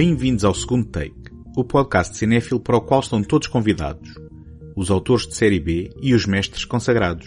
Bem-vindos 0.00 0.44
ao 0.44 0.54
segundo 0.54 0.84
take, 0.84 1.32
o 1.56 1.64
podcast 1.64 2.16
cinéfilo 2.16 2.60
para 2.60 2.76
o 2.76 2.80
qual 2.80 3.00
estão 3.00 3.20
todos 3.20 3.48
convidados, 3.48 4.08
os 4.76 4.92
autores 4.92 5.26
de 5.26 5.34
série 5.34 5.58
B 5.58 5.90
e 6.00 6.14
os 6.14 6.24
mestres 6.24 6.64
consagrados. 6.64 7.26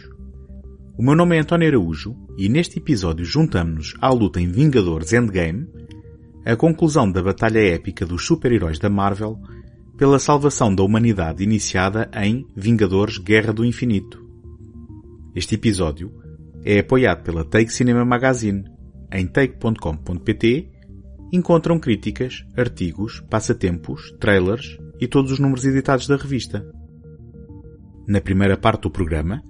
O 0.97 1.03
meu 1.03 1.13
nome 1.13 1.35
é 1.35 1.41
António 1.41 1.67
Araújo 1.67 2.15
e 2.37 2.47
neste 2.47 2.79
episódio 2.79 3.25
juntamos-nos 3.25 3.93
à 3.99 4.07
luta 4.13 4.39
em 4.39 4.49
Vingadores 4.49 5.11
Endgame, 5.11 5.67
a 6.45 6.55
conclusão 6.55 7.11
da 7.11 7.21
batalha 7.21 7.59
épica 7.59 8.05
dos 8.05 8.25
super-heróis 8.25 8.79
da 8.79 8.89
Marvel 8.89 9.37
pela 9.97 10.17
salvação 10.17 10.73
da 10.73 10.81
humanidade 10.81 11.43
iniciada 11.43 12.09
em 12.15 12.47
Vingadores 12.55 13.17
Guerra 13.17 13.51
do 13.51 13.65
Infinito. 13.65 14.25
Este 15.35 15.55
episódio 15.55 16.09
é 16.63 16.79
apoiado 16.79 17.21
pela 17.21 17.43
Take 17.43 17.73
Cinema 17.73 18.05
Magazine 18.05 18.63
em 19.11 19.27
take.com.pt 19.27 20.79
encontram 21.31 21.79
críticas, 21.79 22.45
artigos, 22.57 23.21
passatempos, 23.29 24.11
trailers 24.19 24.77
e 24.99 25.07
todos 25.07 25.31
os 25.31 25.39
números 25.39 25.65
editados 25.65 26.07
da 26.07 26.17
revista. 26.17 26.65
Na 28.07 28.19
primeira 28.19 28.57
parte 28.57 28.83
do 28.83 28.91
programa, 28.91 29.41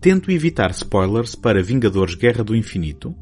tento 0.00 0.30
evitar 0.30 0.70
spoilers 0.72 1.34
para 1.34 1.62
Vingadores 1.62 2.14
Guerra 2.14 2.42
do 2.42 2.56
Infinito, 2.56 3.14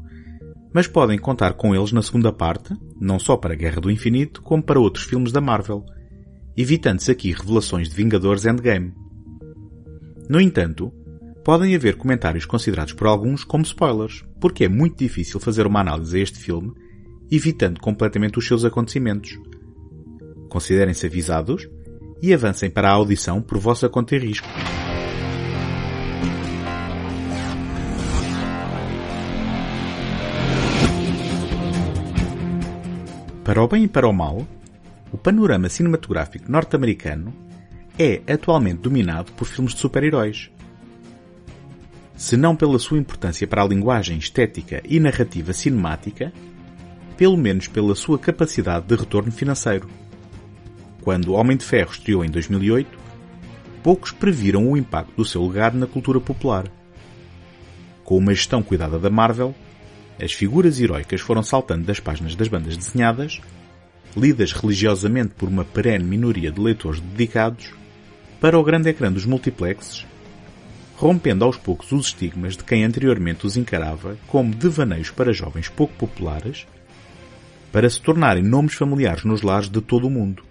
mas 0.73 0.87
podem 0.87 1.19
contar 1.19 1.53
com 1.53 1.75
eles 1.75 1.91
na 1.91 2.01
segunda 2.01 2.33
parte, 2.33 2.75
não 2.99 3.19
só 3.19 3.37
para 3.37 3.55
Guerra 3.55 3.79
do 3.79 3.91
Infinito, 3.91 4.41
como 4.41 4.63
para 4.63 4.79
outros 4.79 5.05
filmes 5.05 5.31
da 5.31 5.39
Marvel, 5.39 5.85
evitando-se 6.57 7.11
aqui 7.11 7.31
revelações 7.31 7.89
de 7.89 7.95
Vingadores 7.95 8.45
Endgame. 8.45 8.93
No 10.27 10.41
entanto, 10.41 10.91
podem 11.43 11.75
haver 11.75 11.95
comentários 11.95 12.45
considerados 12.45 12.93
por 12.93 13.05
alguns 13.05 13.43
como 13.43 13.63
spoilers, 13.63 14.23
porque 14.39 14.63
é 14.63 14.69
muito 14.69 14.97
difícil 14.97 15.39
fazer 15.39 15.67
uma 15.67 15.81
análise 15.81 16.17
a 16.17 16.21
este 16.21 16.39
filme 16.39 16.73
evitando 17.35 17.79
completamente 17.79 18.37
os 18.37 18.47
seus 18.47 18.63
acontecimentos. 18.63 19.39
Considerem-se 20.49 21.07
avisados 21.07 21.67
e 22.21 22.31
avancem 22.31 22.69
para 22.69 22.89
a 22.89 22.91
audição 22.91 23.41
por 23.41 23.57
vossa 23.57 23.89
conta 23.89 24.15
e 24.15 24.19
risco. 24.19 24.47
Para 33.43 33.63
o 33.63 33.67
bem 33.67 33.85
e 33.85 33.87
para 33.87 34.07
o 34.07 34.13
mal, 34.13 34.47
o 35.11 35.17
panorama 35.17 35.67
cinematográfico 35.69 36.51
norte-americano 36.51 37.33
é 37.97 38.21
atualmente 38.31 38.81
dominado 38.81 39.31
por 39.33 39.45
filmes 39.45 39.73
de 39.73 39.79
super-heróis. 39.79 40.51
Se 42.15 42.37
não 42.37 42.55
pela 42.55 42.77
sua 42.77 42.99
importância 42.99 43.47
para 43.47 43.63
a 43.63 43.67
linguagem 43.67 44.17
estética 44.19 44.81
e 44.85 44.99
narrativa 44.99 45.51
cinemática, 45.51 46.31
pelo 47.17 47.37
menos 47.37 47.67
pela 47.67 47.95
sua 47.95 48.17
capacidade 48.17 48.85
de 48.87 48.95
retorno 48.95 49.31
financeiro. 49.31 49.87
Quando 51.01 51.29
o 51.29 51.33
Homem 51.33 51.57
de 51.57 51.65
Ferro 51.65 51.91
estreou 51.91 52.23
em 52.23 52.29
2008, 52.29 52.97
poucos 53.83 54.11
previram 54.11 54.69
o 54.69 54.77
impacto 54.77 55.13
do 55.15 55.25
seu 55.25 55.45
legado 55.45 55.77
na 55.77 55.85
cultura 55.85 56.19
popular. 56.19 56.65
Com 58.03 58.17
uma 58.17 58.33
gestão 58.33 58.63
cuidada 58.63 58.97
da 58.97 59.09
Marvel, 59.09 59.53
as 60.21 60.31
figuras 60.31 60.79
heroicas 60.79 61.21
foram 61.21 61.43
saltando 61.43 61.83
das 61.83 61.99
páginas 61.99 62.35
das 62.35 62.47
bandas 62.47 62.77
desenhadas, 62.77 63.41
lidas 64.15 64.51
religiosamente 64.53 65.33
por 65.35 65.49
uma 65.49 65.65
perene 65.65 66.03
minoria 66.03 66.51
de 66.51 66.61
leitores 66.61 66.99
dedicados, 66.99 67.71
para 68.39 68.57
o 68.59 68.63
grande 68.63 68.89
ecrã 68.89 69.11
dos 69.11 69.25
multiplexes, 69.25 70.05
rompendo 70.95 71.43
aos 71.43 71.57
poucos 71.57 71.91
os 71.91 72.07
estigmas 72.07 72.55
de 72.55 72.63
quem 72.63 72.83
anteriormente 72.83 73.45
os 73.45 73.57
encarava 73.57 74.17
como 74.27 74.53
devaneios 74.53 75.09
para 75.09 75.33
jovens 75.33 75.67
pouco 75.69 75.93
populares 75.95 76.65
para 77.73 77.89
se 77.89 77.99
tornarem 77.99 78.43
nomes 78.43 78.75
familiares 78.75 79.23
nos 79.23 79.41
lares 79.41 79.67
de 79.67 79.81
todo 79.81 80.05
o 80.05 80.09
mundo. 80.09 80.43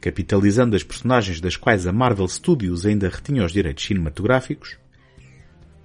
Capitalizando 0.00 0.74
as 0.74 0.82
personagens 0.82 1.40
das 1.40 1.56
quais 1.56 1.86
a 1.86 1.92
Marvel 1.92 2.26
Studios 2.26 2.84
ainda 2.84 3.08
retinha 3.08 3.44
os 3.44 3.52
direitos 3.52 3.84
cinematográficos, 3.84 4.76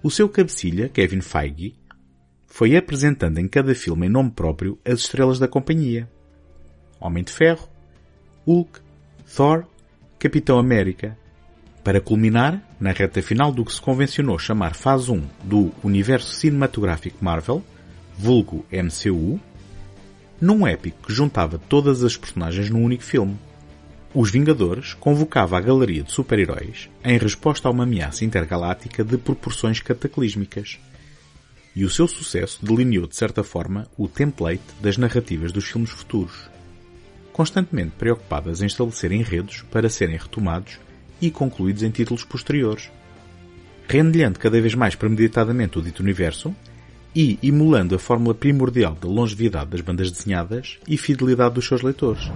o 0.02 0.09
seu 0.09 0.28
cabecilha, 0.28 0.90
Kevin 0.90 1.22
Feige, 1.22 1.75
foi 2.47 2.75
apresentando 2.75 3.38
em 3.38 3.47
cada 3.47 3.75
filme 3.75 4.08
em 4.08 4.09
nome 4.09 4.31
próprio 4.31 4.80
as 4.84 5.02
estrelas 5.02 5.38
da 5.38 5.47
companhia. 5.47 6.09
Homem 7.00 7.24
de 7.24 7.31
Ferro, 7.31 7.69
Hulk, 8.47 8.80
Thor, 9.36 9.66
Capitão 10.18 10.58
América, 10.58 11.16
para 11.84 12.02
culminar 12.02 12.59
na 12.80 12.92
reta 12.92 13.22
final 13.22 13.52
do 13.52 13.63
que 13.63 13.74
se 13.74 13.81
convencionou 13.81 14.40
chamar 14.40 14.74
fase 14.74 15.12
1 15.12 15.22
do 15.44 15.72
universo 15.84 16.34
cinematográfico 16.34 17.24
Marvel, 17.24 17.63
vulgo 18.23 18.66
MCU, 18.72 19.38
num 20.39 20.66
épico 20.66 21.06
que 21.06 21.13
juntava 21.13 21.59
todas 21.59 22.06
as 22.06 22.16
personagens 22.16 22.69
num 22.69 22.81
único 22.81 23.03
filme. 23.03 23.38
Os 24.16 24.31
Vingadores 24.31 24.94
convocava 24.94 25.57
a 25.57 25.61
galeria 25.61 26.03
de 26.03 26.11
super-heróis 26.13 26.89
em 27.03 27.17
resposta 27.17 27.67
a 27.67 27.72
uma 27.72 27.83
ameaça 27.83 28.23
intergaláctica 28.23 29.03
de 29.03 29.17
proporções 29.17 29.81
cataclísmicas. 29.81 30.79
E 31.75 31.83
o 31.83 31.89
seu 31.89 32.07
sucesso 32.07 32.66
delineou 32.66 33.07
de 33.07 33.16
certa 33.17 33.44
forma 33.44 33.88
o 33.97 34.07
template 34.07 34.63
das 34.79 34.95
narrativas 34.97 35.51
dos 35.51 35.66
filmes 35.66 35.89
futuros, 35.89 36.50
constantemente 37.33 37.91
preocupadas 37.97 38.62
em 38.62 38.67
estabelecer 38.67 39.12
enredos 39.12 39.63
para 39.69 39.89
serem 39.89 40.16
retomados 40.16 40.79
e 41.19 41.29
concluídos 41.29 41.83
em 41.83 41.89
títulos 41.89 42.23
posteriores. 42.23 42.89
Rendilhando 43.85 44.39
cada 44.39 44.62
vez 44.62 44.75
mais 44.75 44.95
premeditadamente 44.95 45.78
o 45.78 45.81
dito 45.81 46.01
universo, 46.01 46.56
e 47.16 47.38
emulando 47.44 47.96
a 47.96 48.00
fórmula 48.00 48.34
primordial 48.34 48.97
da 49.00 49.07
longevidade 49.07 49.69
das 49.72 49.81
bandas 49.81 50.12
desenhadas 50.12 50.79
e 50.88 50.97
fidelidade 50.97 51.56
dos 51.56 51.68
seus 51.68 51.81
leitores. 51.81 52.31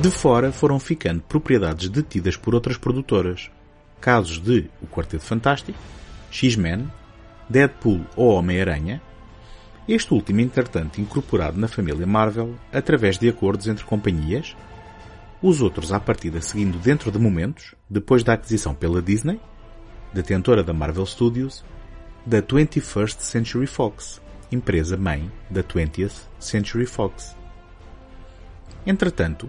De 0.00 0.10
fora 0.10 0.52
foram 0.52 0.78
ficando 0.78 1.22
propriedades 1.22 1.88
detidas 1.88 2.36
por 2.36 2.54
outras 2.54 2.76
produtoras. 2.76 3.50
Casos 4.00 4.38
de 4.38 4.70
O 4.80 4.86
Quarteto 4.86 5.24
Fantástico, 5.24 5.78
X-Men, 6.30 6.86
Deadpool 7.48 8.02
ou 8.14 8.34
Homem-Aranha, 8.34 9.02
este 9.88 10.14
último 10.14 10.40
entretanto 10.40 11.00
incorporado 11.00 11.58
na 11.58 11.66
família 11.66 12.06
Marvel 12.06 12.54
através 12.72 13.18
de 13.18 13.28
acordos 13.28 13.66
entre 13.68 13.84
companhias 13.84 14.54
os 15.48 15.62
outros 15.62 15.92
à 15.92 16.00
partida 16.00 16.40
seguindo 16.40 16.76
dentro 16.76 17.08
de 17.08 17.20
momentos, 17.20 17.76
depois 17.88 18.24
da 18.24 18.32
aquisição 18.32 18.74
pela 18.74 19.00
Disney, 19.00 19.40
detentora 20.12 20.64
da 20.64 20.72
Marvel 20.72 21.06
Studios, 21.06 21.64
da 22.26 22.42
21st 22.42 23.20
Century 23.20 23.68
Fox, 23.68 24.20
empresa 24.50 24.96
mãe 24.96 25.30
da 25.48 25.62
20th 25.62 26.24
Century 26.40 26.84
Fox. 26.84 27.36
Entretanto, 28.84 29.48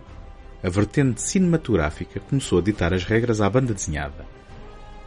a 0.63 0.69
vertente 0.69 1.19
cinematográfica 1.19 2.19
começou 2.19 2.59
a 2.59 2.61
ditar 2.61 2.93
as 2.93 3.03
regras 3.03 3.41
à 3.41 3.49
banda 3.49 3.73
desenhada, 3.73 4.23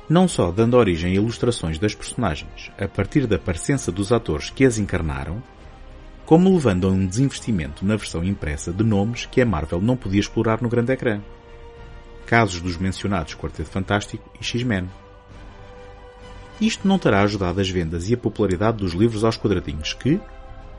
não 0.09 0.27
só 0.27 0.51
dando 0.51 0.77
origem 0.77 1.13
a 1.13 1.15
ilustrações 1.15 1.79
das 1.79 1.95
personagens 1.95 2.73
a 2.77 2.89
partir 2.89 3.29
da 3.29 3.39
presença 3.39 3.93
dos 3.93 4.11
atores 4.11 4.51
que 4.51 4.65
as 4.65 4.77
encarnaram, 4.77 5.41
como 6.31 6.55
levando 6.55 6.87
a 6.87 6.91
um 6.93 7.05
desinvestimento 7.05 7.85
na 7.85 7.97
versão 7.97 8.23
impressa 8.23 8.73
de 8.73 8.85
nomes 8.85 9.27
que 9.27 9.41
a 9.41 9.45
Marvel 9.45 9.81
não 9.81 9.97
podia 9.97 10.21
explorar 10.21 10.63
no 10.63 10.69
grande 10.69 10.93
ecrã. 10.93 11.21
Casos 12.25 12.61
dos 12.61 12.77
mencionados 12.77 13.35
Quarteto 13.35 13.69
Fantástico 13.69 14.31
e 14.41 14.45
X-Men. 14.45 14.89
Isto 16.61 16.87
não 16.87 17.01
terá 17.01 17.23
ajudado 17.23 17.61
as 17.61 17.69
vendas 17.69 18.09
e 18.09 18.15
a 18.15 18.17
popularidade 18.17 18.77
dos 18.77 18.93
livros 18.93 19.25
aos 19.25 19.37
quadradinhos 19.37 19.93
que, 19.93 20.21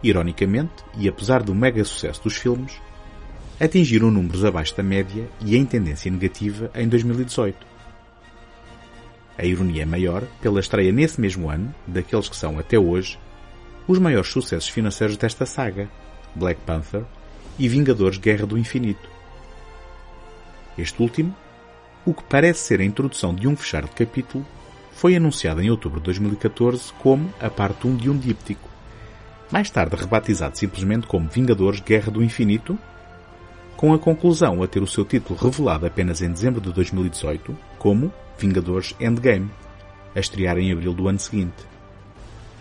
ironicamente, 0.02 0.72
e 0.98 1.10
apesar 1.10 1.44
do 1.44 1.54
mega 1.54 1.84
sucesso 1.84 2.24
dos 2.24 2.38
filmes, 2.38 2.80
atingiram 3.60 4.10
números 4.10 4.46
abaixo 4.46 4.74
da 4.78 4.84
média 4.84 5.28
e 5.42 5.58
em 5.58 5.66
tendência 5.66 6.10
negativa 6.10 6.72
em 6.74 6.88
2018. 6.88 7.58
A 9.38 9.44
ironia 9.44 9.82
é 9.82 9.86
maior 9.86 10.24
pela 10.42 10.62
estreia 10.62 10.94
nesse 10.94 11.20
mesmo 11.20 11.50
ano 11.50 11.76
daqueles 11.86 12.30
que 12.30 12.38
são, 12.38 12.58
até 12.58 12.80
hoje, 12.80 13.20
os 13.92 14.00
maiores 14.00 14.32
sucessos 14.32 14.70
financeiros 14.70 15.18
desta 15.18 15.46
saga, 15.46 15.90
Black 16.34 16.62
Panther 16.62 17.04
e 17.60 17.68
Vingadores 17.68 18.18
Guerra 18.18 18.46
do 18.46 18.58
Infinito. 18.58 19.10
Este 20.78 21.02
último, 21.02 21.36
o 22.06 22.14
que 22.14 22.24
parece 22.24 22.62
ser 22.62 22.80
a 22.80 22.86
introdução 22.86 23.36
de 23.36 23.50
um 23.50 23.56
fechar 23.56 23.84
de 23.84 23.92
capítulo, 23.92 24.46
foi 24.94 25.16
anunciado 25.16 25.62
em 25.62 25.70
outubro 25.70 26.00
de 26.00 26.06
2014 26.06 26.94
como 27.00 27.34
a 27.42 27.50
parte 27.50 27.86
1 27.86 27.98
de 27.98 28.10
um 28.10 28.18
díptico, 28.18 28.70
mais 29.52 29.70
tarde 29.70 29.98
rebatizado 29.98 30.58
simplesmente 30.58 31.06
como 31.06 31.28
Vingadores 31.30 31.82
Guerra 31.82 32.12
do 32.12 32.24
Infinito, 32.24 32.80
com 33.76 33.94
a 33.94 34.00
conclusão 34.00 34.64
a 34.64 34.68
ter 34.68 34.82
o 34.82 34.88
seu 34.88 35.04
título 35.04 35.38
revelado 35.38 35.86
apenas 35.86 36.22
em 36.22 36.32
dezembro 36.32 36.62
de 36.62 36.72
2018 36.72 37.58
como 37.78 38.14
Vingadores 38.38 38.96
Endgame, 39.02 39.52
a 40.16 40.20
estrear 40.20 40.58
em 40.58 40.72
abril 40.72 40.94
do 40.94 41.10
ano 41.10 41.20
seguinte. 41.20 41.71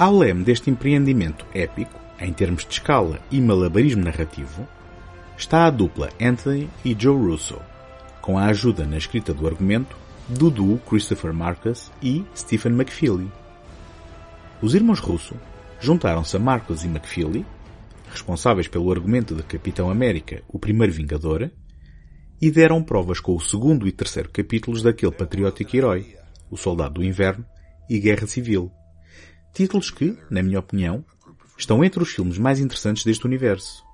Ao 0.00 0.16
leme 0.16 0.42
deste 0.42 0.70
empreendimento 0.70 1.44
épico, 1.52 2.00
em 2.18 2.32
termos 2.32 2.64
de 2.64 2.72
escala 2.72 3.20
e 3.30 3.38
malabarismo 3.38 4.02
narrativo, 4.02 4.66
está 5.36 5.66
a 5.66 5.70
dupla 5.70 6.08
Anthony 6.18 6.70
e 6.82 6.96
Joe 6.98 7.14
Russo, 7.14 7.58
com 8.22 8.38
a 8.38 8.46
ajuda 8.46 8.86
na 8.86 8.96
escrita 8.96 9.34
do 9.34 9.46
argumento 9.46 9.94
do 10.26 10.50
duo 10.50 10.78
Christopher 10.88 11.34
Marcus 11.34 11.92
e 12.02 12.24
Stephen 12.34 12.72
McFeely. 12.72 13.30
Os 14.62 14.74
irmãos 14.74 15.00
Russo 15.00 15.34
juntaram-se 15.78 16.34
a 16.34 16.40
Marcus 16.40 16.82
e 16.82 16.86
McFeely, 16.86 17.44
responsáveis 18.10 18.68
pelo 18.68 18.90
argumento 18.90 19.34
de 19.34 19.42
Capitão 19.42 19.90
América, 19.90 20.42
o 20.48 20.58
primeiro 20.58 20.94
Vingador, 20.94 21.50
e 22.40 22.50
deram 22.50 22.82
provas 22.82 23.20
com 23.20 23.36
o 23.36 23.40
segundo 23.40 23.86
e 23.86 23.92
terceiro 23.92 24.30
capítulos 24.30 24.82
daquele 24.82 25.12
patriótico 25.12 25.76
herói, 25.76 26.16
o 26.50 26.56
Soldado 26.56 26.94
do 26.94 27.04
Inverno 27.04 27.44
e 27.86 27.98
Guerra 27.98 28.26
Civil. 28.26 28.72
Títulos 29.52 29.90
que, 29.90 30.16
na 30.30 30.42
minha 30.42 30.58
opinião, 30.58 31.04
estão 31.56 31.84
entre 31.84 32.02
os 32.02 32.10
filmes 32.10 32.38
mais 32.38 32.60
interessantes 32.60 33.04
deste 33.04 33.26
universo. 33.26 33.84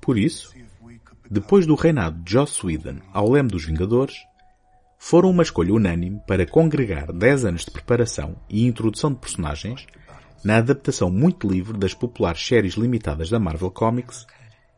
Por 0.00 0.16
isso, 0.16 0.54
depois 1.30 1.66
do 1.66 1.74
reinado 1.74 2.22
de 2.22 2.32
Joss 2.32 2.64
Whedon 2.64 3.00
ao 3.12 3.30
leme 3.30 3.50
dos 3.50 3.64
Vingadores, 3.64 4.16
foram 4.98 5.30
uma 5.30 5.42
escolha 5.42 5.72
unânime 5.72 6.20
para 6.26 6.46
congregar 6.46 7.12
10 7.12 7.44
anos 7.46 7.64
de 7.64 7.70
preparação 7.70 8.36
e 8.48 8.66
introdução 8.66 9.12
de 9.12 9.18
personagens 9.18 9.86
na 10.44 10.58
adaptação 10.58 11.10
muito 11.10 11.48
livre 11.48 11.78
das 11.78 11.94
populares 11.94 12.44
séries 12.46 12.74
limitadas 12.74 13.30
da 13.30 13.38
Marvel 13.38 13.70
Comics 13.70 14.26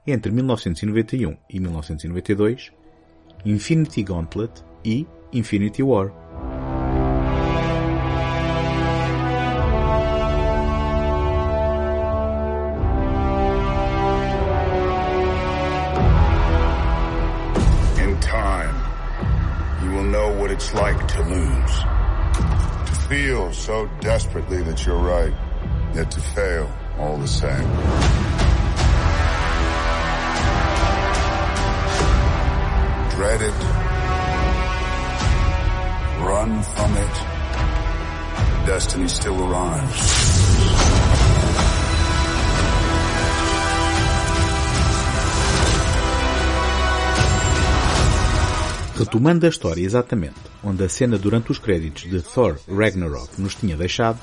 entre 0.06 0.32
1991 0.32 1.36
e 1.48 1.60
1992, 1.60 2.72
Infinity 3.44 4.02
Gauntlet 4.02 4.64
e 4.84 5.06
Infinity 5.32 5.82
War. 5.82 6.21
Like 20.74 21.06
to 21.08 21.22
lose. 21.22 21.74
To 22.86 22.94
feel 23.08 23.52
so 23.52 23.88
desperately 24.00 24.62
that 24.62 24.86
you're 24.86 24.96
right, 24.96 25.34
yet 25.94 26.10
to 26.10 26.20
fail 26.20 26.70
all 26.98 27.16
the 27.18 27.28
same. 27.28 27.68
Dread 33.10 33.42
it. 33.42 33.60
Run 36.24 36.62
from 36.62 36.96
it. 36.96 38.66
Destiny 38.66 39.08
still 39.08 39.42
arrives. 39.42 40.22
Retomando 48.96 49.46
a 49.46 49.48
história 49.48 49.82
exatamente 49.82 50.51
onde 50.62 50.84
a 50.84 50.88
cena 50.88 51.18
durante 51.18 51.50
os 51.50 51.58
créditos 51.58 52.02
de 52.02 52.20
Thor 52.20 52.58
Ragnarok 52.68 53.40
nos 53.40 53.54
tinha 53.54 53.76
deixado, 53.76 54.18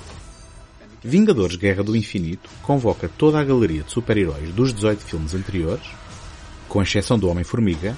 Vingadores 1.04 1.56
Guerra 1.56 1.84
do 1.84 1.96
Infinito 1.96 2.50
convoca 2.62 3.08
toda 3.08 3.40
a 3.40 3.44
galeria 3.44 3.84
de 3.84 3.92
super-heróis 3.92 4.54
dos 4.54 4.74
18 4.74 5.04
filmes 5.04 5.34
anteriores, 5.34 5.86
com 6.68 6.82
exceção 6.82 7.18
do 7.18 7.30
Homem-Formiga, 7.30 7.96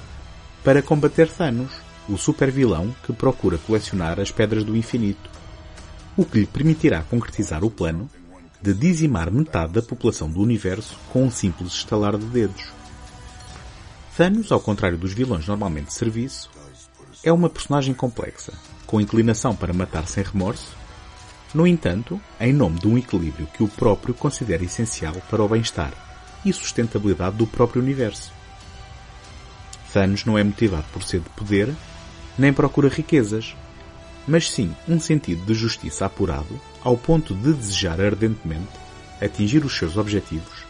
para 0.64 0.84
combater 0.84 1.28
Thanos, 1.28 1.72
o 2.08 2.18
super-vilão 2.18 2.94
que 3.04 3.12
procura 3.12 3.58
colecionar 3.58 4.20
as 4.20 4.32
Pedras 4.32 4.64
do 4.64 4.76
Infinito, 4.76 5.30
o 6.16 6.24
que 6.24 6.40
lhe 6.40 6.46
permitirá 6.46 7.02
concretizar 7.04 7.64
o 7.64 7.72
plano 7.72 8.10
de 8.62 8.74
dizimar 8.74 9.32
metade 9.32 9.74
da 9.74 9.82
população 9.82 10.30
do 10.30 10.40
universo 10.40 10.96
com 11.12 11.24
um 11.24 11.32
simples 11.32 11.74
estalar 11.74 12.16
de 12.18 12.26
dedos. 12.26 12.66
Thanos, 14.16 14.52
ao 14.52 14.60
contrário 14.60 14.98
dos 14.98 15.14
vilões 15.14 15.48
normalmente 15.48 15.88
de 15.88 15.94
serviço, 15.94 16.50
é 17.24 17.32
uma 17.32 17.50
personagem 17.50 17.94
complexa, 17.94 18.54
com 18.88 19.00
inclinação 19.00 19.56
para 19.56 19.74
matar 19.74 20.08
sem 20.08 20.24
remorso, 20.24 20.76
no 21.54 21.68
entanto, 21.68 22.20
em 22.40 22.54
nome 22.54 22.80
de 22.80 22.88
um 22.88 22.98
equilíbrio 22.98 23.48
que 23.48 23.64
o 23.64 23.68
próprio 23.68 24.14
considera 24.14 24.64
essencial 24.64 25.14
para 25.30 25.44
o 25.44 25.48
bem-estar 25.48 25.94
e 26.46 26.52
sustentabilidade 26.52 27.36
do 27.36 27.46
próprio 27.46 27.82
universo. 27.82 28.32
Thanos 29.94 30.26
não 30.26 30.38
é 30.38 30.44
motivado 30.44 30.86
por 30.94 31.04
sede 31.04 31.26
de 31.26 31.30
poder, 31.32 31.74
nem 32.38 32.54
procura 32.54 32.88
riquezas, 32.88 33.56
mas 34.28 34.50
sim 34.50 34.74
um 34.88 35.00
sentido 35.00 35.46
de 35.46 35.54
justiça 35.54 36.06
apurado 36.06 36.60
ao 36.82 36.98
ponto 36.98 37.36
de 37.36 37.54
desejar 37.54 38.00
ardentemente 38.00 38.70
atingir 39.20 39.64
os 39.64 39.78
seus 39.78 39.98
objetivos, 39.98 40.66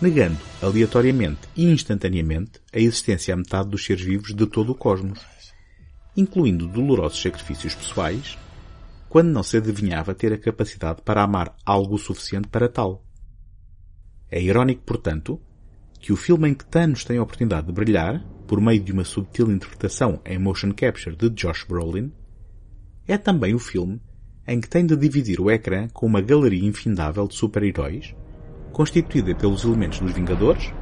negando 0.00 0.38
aleatoriamente 0.62 1.40
e 1.54 1.64
instantaneamente 1.64 2.52
a 2.72 2.78
existência 2.78 3.34
à 3.34 3.36
metade 3.36 3.68
dos 3.68 3.84
seres 3.84 4.02
vivos 4.02 4.34
de 4.34 4.46
todo 4.46 4.72
o 4.72 4.74
cosmos 4.74 5.18
incluindo 6.16 6.66
dolorosos 6.66 7.20
sacrifícios 7.20 7.74
pessoais, 7.74 8.38
quando 9.08 9.28
não 9.28 9.42
se 9.42 9.56
adivinhava 9.56 10.14
ter 10.14 10.32
a 10.32 10.38
capacidade 10.38 11.02
para 11.02 11.22
amar 11.22 11.54
algo 11.64 11.98
suficiente 11.98 12.48
para 12.48 12.68
tal. 12.68 13.04
É 14.30 14.40
irónico, 14.40 14.82
portanto, 14.84 15.40
que 16.00 16.12
o 16.12 16.16
filme 16.16 16.48
em 16.48 16.54
que 16.54 16.64
Thanos 16.64 17.04
tem 17.04 17.18
a 17.18 17.22
oportunidade 17.22 17.66
de 17.66 17.72
brilhar, 17.72 18.24
por 18.46 18.60
meio 18.60 18.82
de 18.82 18.90
uma 18.92 19.04
subtil 19.04 19.50
interpretação 19.50 20.20
em 20.24 20.38
motion 20.38 20.72
capture 20.72 21.14
de 21.14 21.28
Josh 21.30 21.64
Brolin, 21.64 22.12
é 23.06 23.18
também 23.18 23.54
o 23.54 23.58
filme 23.58 24.00
em 24.46 24.60
que 24.60 24.68
tem 24.68 24.84
de 24.84 24.96
dividir 24.96 25.40
o 25.40 25.50
ecrã 25.50 25.88
com 25.88 26.06
uma 26.06 26.20
galeria 26.20 26.66
infindável 26.66 27.28
de 27.28 27.34
super-heróis, 27.34 28.14
constituída 28.72 29.34
pelos 29.34 29.64
elementos 29.64 30.00
dos 30.00 30.12
Vingadores, 30.12 30.72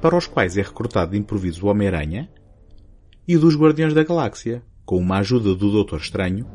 para 0.00 0.16
os 0.16 0.26
quais 0.26 0.56
é 0.56 0.62
recrutado 0.62 1.12
de 1.12 1.18
improviso 1.18 1.66
o 1.66 1.70
Homem-Aranha, 1.70 2.30
e 3.26 3.36
dos 3.36 3.56
Guardiões 3.56 3.94
da 3.94 4.04
Galáxia, 4.04 4.62
com 4.84 4.98
uma 4.98 5.18
ajuda 5.18 5.54
do 5.54 5.70
Doutor 5.70 6.00
Estranho 6.00 6.46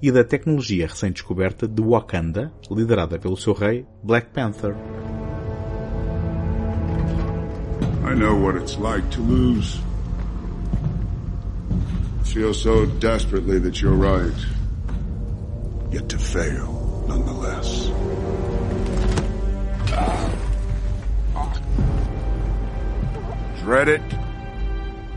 e 0.00 0.10
da 0.10 0.24
tecnologia 0.24 0.86
recém-descoberta 0.86 1.66
de 1.66 1.82
Wakanda, 1.82 2.52
liderada 2.70 3.18
pelo 3.18 3.36
seu 3.36 3.52
rei 3.52 3.84
Black 4.02 4.28
Panther. 4.32 4.74
I 8.04 8.14
know 8.14 8.34
what 8.40 8.56
it's 8.56 8.78
like 8.78 9.06
to 9.10 9.20
lose. 9.20 9.80
Feel 12.24 12.54
so 12.54 12.86
desperately 13.00 13.58
that 13.60 13.82
you're 13.82 13.96
right, 13.96 14.32
yet 15.92 16.08
to 16.08 16.18
fail 16.18 17.04
nonetheless. 17.08 17.90
Dread 23.62 23.88
it, 23.88 24.17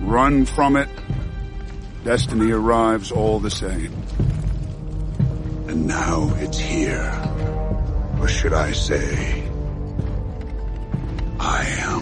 run 0.01 0.45
from 0.45 0.75
it. 0.75 0.89
Destiny 2.03 2.51
arrives 2.51 3.11
all 3.11 3.39
the 3.39 3.51
same. 3.51 3.93
And 5.67 5.87
now 5.87 6.33
it's 6.37 6.57
here. 6.57 7.11
Or 8.19 8.27
should 8.27 8.53
I 8.53 8.71
say, 8.71 9.43
I 11.39 11.65
am. 11.79 12.01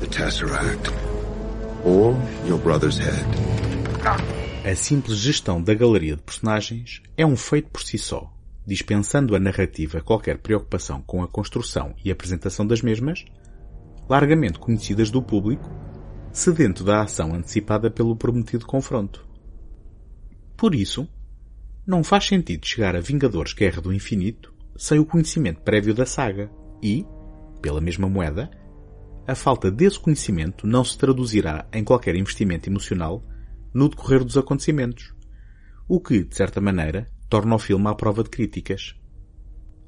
The 0.00 0.06
Tesseract. 0.06 0.92
Or 1.84 2.16
your 2.44 2.58
brother's 2.58 2.98
head. 2.98 3.26
A 4.64 4.74
simples 4.76 5.18
gestão 5.18 5.60
da 5.60 5.74
galeria 5.74 6.16
de 6.16 6.22
personagens 6.22 7.02
é 7.16 7.26
um 7.26 7.36
feito 7.36 7.68
por 7.70 7.82
si 7.82 7.98
só, 7.98 8.32
dispensando 8.66 9.34
a 9.34 9.40
narrativa 9.40 10.00
qualquer 10.00 10.38
preocupação 10.38 11.02
com 11.02 11.22
a 11.22 11.28
construção 11.28 11.94
e 12.04 12.10
apresentação 12.10 12.66
das 12.66 12.82
mesmas, 12.82 13.24
largamente 14.08 14.58
conhecidas 14.58 15.10
do 15.10 15.22
público, 15.22 15.68
sedento 16.32 16.84
da 16.84 17.02
ação 17.02 17.34
antecipada 17.34 17.90
pelo 17.90 18.16
prometido 18.16 18.66
confronto. 18.66 19.26
Por 20.56 20.74
isso, 20.74 21.08
não 21.86 22.04
faz 22.04 22.26
sentido 22.26 22.66
chegar 22.66 22.94
a 22.94 23.00
Vingadores 23.00 23.52
Guerra 23.52 23.80
do 23.80 23.92
Infinito 23.92 24.54
sem 24.76 24.98
o 24.98 25.04
conhecimento 25.04 25.60
prévio 25.62 25.92
da 25.92 26.06
saga 26.06 26.50
e, 26.82 27.04
pela 27.60 27.80
mesma 27.80 28.08
moeda, 28.08 28.50
a 29.26 29.34
falta 29.34 29.70
desse 29.70 29.98
conhecimento 29.98 30.66
não 30.66 30.84
se 30.84 30.96
traduzirá 30.96 31.66
em 31.72 31.84
qualquer 31.84 32.16
investimento 32.16 32.68
emocional 32.68 33.24
no 33.72 33.88
decorrer 33.88 34.24
dos 34.24 34.36
acontecimentos, 34.36 35.14
o 35.88 36.00
que, 36.00 36.24
de 36.24 36.34
certa 36.34 36.60
maneira, 36.60 37.08
torna 37.32 37.54
o 37.54 37.58
filme 37.58 37.88
à 37.88 37.94
prova 37.94 38.22
de 38.22 38.28
críticas. 38.28 38.94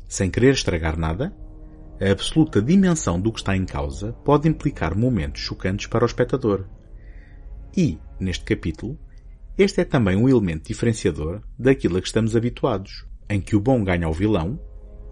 Sem 0.08 0.30
querer 0.30 0.54
estragar 0.54 0.98
nada, 0.98 1.36
a 2.00 2.10
absoluta 2.10 2.62
dimensão 2.62 3.20
do 3.20 3.30
que 3.30 3.40
está 3.40 3.54
em 3.54 3.66
causa 3.66 4.14
pode 4.24 4.48
implicar 4.48 4.96
momentos 4.96 5.42
chocantes 5.42 5.86
para 5.86 6.04
o 6.04 6.06
espectador. 6.06 6.64
E, 7.76 7.98
neste 8.18 8.46
capítulo, 8.46 8.98
este 9.58 9.82
é 9.82 9.84
também 9.84 10.16
um 10.16 10.26
elemento 10.26 10.68
diferenciador 10.68 11.42
daquilo 11.58 11.98
a 11.98 12.00
que 12.00 12.06
estamos 12.06 12.34
habituados, 12.34 13.04
em 13.28 13.42
que 13.42 13.54
o 13.54 13.60
bom 13.60 13.84
ganha 13.84 14.06
ao 14.06 14.14
vilão 14.14 14.58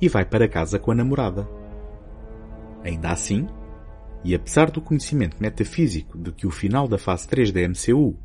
e 0.00 0.08
vai 0.08 0.24
para 0.24 0.48
casa 0.48 0.78
com 0.78 0.90
a 0.90 0.94
namorada. 0.94 1.46
Ainda 2.82 3.10
assim, 3.10 3.46
e 4.24 4.34
apesar 4.34 4.70
do 4.70 4.80
conhecimento 4.80 5.36
metafísico 5.38 6.16
de 6.16 6.32
que 6.32 6.46
o 6.46 6.50
final 6.50 6.88
da 6.88 6.96
fase 6.96 7.28
3 7.28 7.52
da 7.52 7.60
MCU 7.68 8.18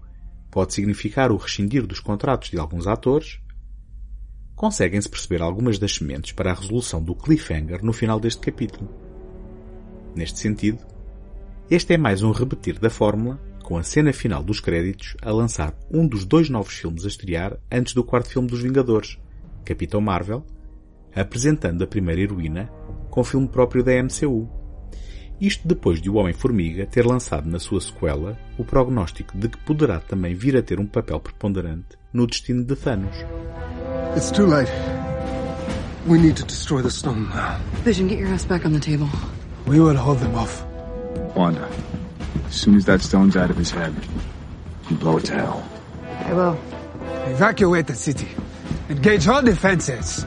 pode 0.50 0.74
significar 0.74 1.30
o 1.30 1.36
rescindir 1.36 1.86
dos 1.86 2.00
contratos 2.00 2.50
de 2.50 2.58
alguns 2.58 2.88
atores, 2.88 3.42
conseguem-se 4.58 5.08
perceber 5.08 5.42
algumas 5.42 5.78
das 5.78 5.96
sementes 5.96 6.32
para 6.32 6.52
a 6.52 6.54
resolução 6.56 7.02
do 7.02 7.14
cliffhanger 7.14 7.86
no 7.86 7.94
final 7.94 8.20
deste 8.20 8.42
capítulo. 8.42 8.90
Neste 10.16 10.40
sentido, 10.40 10.80
Este 11.70 11.94
é 11.94 11.98
mais 11.98 12.24
um 12.24 12.32
repetir 12.32 12.80
da 12.80 12.90
fórmula, 12.90 13.40
com 13.62 13.78
a 13.78 13.84
cena 13.84 14.14
final 14.14 14.42
dos 14.42 14.62
créditos 14.62 15.18
a 15.22 15.32
lançar 15.32 15.78
um 15.92 16.08
dos 16.08 16.24
dois 16.24 16.50
novos 16.50 16.74
filmes 16.74 17.04
a 17.04 17.10
estrear 17.10 17.58
antes 17.70 17.94
do 17.94 18.06
quarto 18.06 18.30
filme 18.30 18.48
dos 18.48 18.62
Vingadores, 18.62 19.20
Capitão 19.66 20.00
Marvel, 20.00 20.46
apresentando 21.14 21.84
a 21.84 21.88
primeira 21.88 22.22
heroína 22.22 22.72
com 23.12 23.24
filme 23.24 23.50
próprio 23.50 23.84
da 23.84 23.92
MCU. 24.02 24.50
Isto 25.42 25.68
depois 25.68 26.02
de 26.02 26.10
o 26.10 26.16
Homem-Formiga 26.16 26.86
ter 26.86 27.06
lançado 27.06 27.50
na 27.50 27.60
sua 27.60 27.82
sequela 27.82 28.40
o 28.58 28.64
prognóstico 28.64 29.38
de 29.38 29.50
que 29.50 29.58
poderá 29.66 30.00
também 30.00 30.34
vir 30.34 30.56
a 30.56 30.64
ter 30.64 30.80
um 30.80 30.88
papel 30.88 31.20
preponderante 31.20 31.98
no 32.14 32.26
destino 32.26 32.64
de 32.64 32.76
Thanos. 32.78 33.18
It's 34.18 34.32
too 34.32 34.48
late. 34.48 34.72
We 36.08 36.20
need 36.20 36.38
to 36.38 36.44
destroy 36.44 36.82
the 36.82 36.90
stone 36.90 37.30
now. 37.30 37.60
Vision, 37.86 38.08
get 38.08 38.18
your 38.18 38.30
ass 38.30 38.46
back 38.46 38.66
on 38.66 38.74
the 38.74 38.80
table. 38.80 39.08
We 39.68 39.80
will 39.80 39.96
hold 39.96 40.18
them 40.18 40.34
off. 40.34 40.66
Wanda, 41.36 41.70
as 42.48 42.56
soon 42.56 42.74
as 42.78 42.86
that 42.86 43.02
stone's 43.02 43.38
out 43.38 43.52
of 43.52 43.58
his 43.58 43.70
head, 43.70 43.94
you 44.90 44.98
blow 44.98 45.18
it 45.18 45.26
to 45.26 45.36
hell. 45.36 45.64
I 46.26 46.34
will. 46.34 46.58
Evacuate 47.28 47.86
the 47.86 47.94
city. 47.94 48.28
Engage 48.90 49.28
all 49.28 49.44
defenses. 49.44 50.26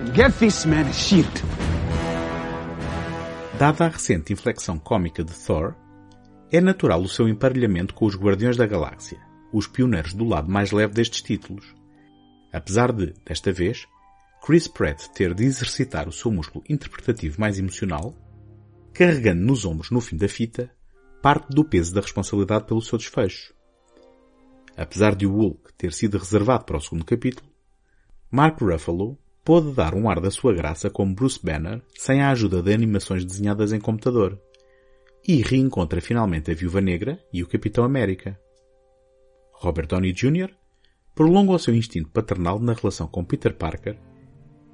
And 0.00 0.12
get 0.12 0.32
this 0.40 0.66
man 0.66 0.88
a 0.88 0.92
shield. 0.92 1.40
Dada 3.60 3.84
a 3.84 3.88
recente 3.90 4.32
inflexão 4.32 4.76
cômica 4.76 5.22
de 5.22 5.32
Thor, 5.32 5.76
é 6.50 6.60
natural 6.60 7.00
o 7.00 7.08
seu 7.08 7.28
emparelhamento 7.28 7.94
com 7.94 8.06
os 8.06 8.16
Guardiões 8.16 8.56
da 8.56 8.66
Galáxia, 8.66 9.20
os 9.52 9.68
pioneiros 9.68 10.14
do 10.14 10.24
lado 10.24 10.50
mais 10.50 10.72
leve 10.72 10.92
destes 10.92 11.22
títulos. 11.22 11.83
Apesar 12.54 12.92
de, 12.92 13.12
desta 13.26 13.52
vez, 13.52 13.84
Chris 14.40 14.68
Pratt 14.68 15.08
ter 15.08 15.34
de 15.34 15.44
exercitar 15.44 16.06
o 16.06 16.12
seu 16.12 16.30
músculo 16.30 16.64
interpretativo 16.68 17.40
mais 17.40 17.58
emocional, 17.58 18.14
carregando 18.92 19.42
nos 19.42 19.64
ombros 19.64 19.90
no 19.90 20.00
fim 20.00 20.16
da 20.16 20.28
fita 20.28 20.70
parte 21.20 21.48
do 21.48 21.64
peso 21.64 21.92
da 21.92 22.00
responsabilidade 22.00 22.66
pelo 22.66 22.80
seu 22.80 22.96
desfecho. 22.96 23.52
Apesar 24.76 25.16
de 25.16 25.26
o 25.26 25.32
Hulk 25.32 25.72
ter 25.72 25.92
sido 25.92 26.16
reservado 26.16 26.64
para 26.64 26.76
o 26.76 26.80
segundo 26.80 27.04
capítulo, 27.04 27.50
Mark 28.30 28.60
Ruffalo 28.60 29.18
pôde 29.44 29.72
dar 29.72 29.92
um 29.92 30.08
ar 30.08 30.20
da 30.20 30.30
sua 30.30 30.54
graça 30.54 30.88
como 30.88 31.14
Bruce 31.14 31.40
Banner 31.42 31.82
sem 31.96 32.22
a 32.22 32.30
ajuda 32.30 32.62
de 32.62 32.72
animações 32.72 33.24
desenhadas 33.24 33.72
em 33.72 33.80
computador. 33.80 34.40
E 35.26 35.42
reencontra 35.42 36.00
finalmente 36.00 36.52
a 36.52 36.54
Viúva 36.54 36.80
Negra 36.80 37.18
e 37.32 37.42
o 37.42 37.48
Capitão 37.48 37.82
América. 37.82 38.38
Robert 39.54 39.88
Downey 39.88 40.12
Jr. 40.12 40.54
prolonga 41.14 41.52
o 41.52 41.58
seu 41.58 41.74
instinto 41.74 42.08
paternal 42.10 42.58
na 42.58 42.72
relação 42.72 43.06
com 43.06 43.24
Peter 43.24 43.54
Parker 43.54 43.96